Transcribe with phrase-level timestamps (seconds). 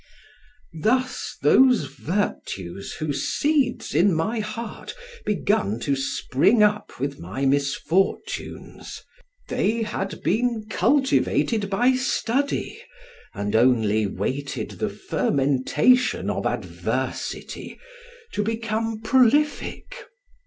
[0.81, 4.95] Thus those virtues whose seeds in my heart
[5.27, 9.03] begun to spring up with my misfortunes:
[9.47, 12.81] they had been cultivated by study,
[13.35, 17.77] and only waited the fermentation of adversity
[18.33, 20.05] to become prolific.